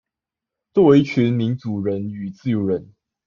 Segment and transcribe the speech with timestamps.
[0.73, 2.95] 作為一群民主人與自由人